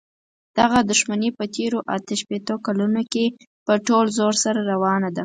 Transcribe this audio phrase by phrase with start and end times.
[0.57, 3.25] دغه دښمني په تېرو اته شپېتو کالونو کې
[3.65, 5.19] په ټول زور سره روانه ده.